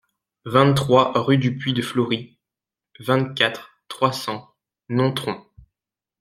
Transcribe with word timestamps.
vingt-trois 0.45 1.11
rue 1.15 1.37
du 1.37 1.57
Puy 1.57 1.73
de 1.73 1.83
Flory, 1.83 2.39
vingt-quatre, 2.99 3.69
trois 3.87 4.11
cents, 4.11 4.51
Nontron 4.89 5.45